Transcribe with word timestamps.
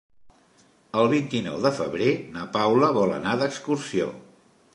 El 1.01 1.09
vint-i-nou 1.11 1.59
de 1.65 1.73
febrer 1.81 2.09
na 2.39 2.47
Paula 2.57 2.91
vol 2.97 3.15
anar 3.19 3.37
d'excursió. 3.45 4.11